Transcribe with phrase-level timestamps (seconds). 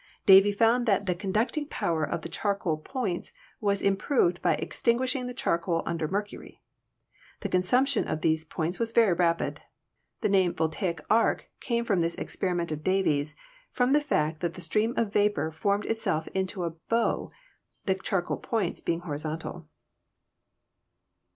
[0.25, 5.27] Davy found that the conducting power of the charcoal points was im proved by extinguishing
[5.27, 6.59] the charcoal under mercury.
[7.41, 9.61] The consumption of these points was very rapid.
[10.21, 13.35] The name "voltaic arc" came from this experiment of Davy's,
[13.69, 17.29] from the fact that the stream of vapor formed itself into a bow,
[17.85, 19.67] the charcoal points being horizontal.